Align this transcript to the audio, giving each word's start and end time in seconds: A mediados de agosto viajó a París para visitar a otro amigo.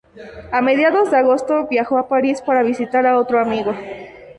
A 0.57 0.59
mediados 0.67 1.11
de 1.11 1.17
agosto 1.17 1.67
viajó 1.69 1.99
a 1.99 2.07
París 2.07 2.41
para 2.41 2.63
visitar 2.63 3.05
a 3.05 3.19
otro 3.19 3.39
amigo. 3.39 3.75